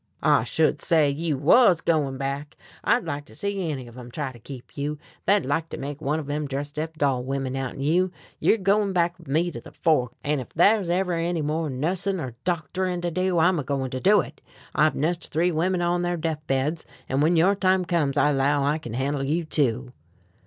[0.23, 2.57] "I should say you wuz goin' back!
[2.83, 4.97] I'd like to see any of 'em try to keep you.
[5.27, 8.11] They'd like to make one o' them dressed up doll women outen you!
[8.39, 12.19] You're goin' back with me to the Fork, an' ef thar's ever any more nussin'
[12.19, 14.41] er doctorin' to do, I'm a goin' to do hit.
[14.73, 18.79] I've nussed three women on their deathbeds, an' when your time comes I 'low I
[18.79, 19.93] kin handle you too."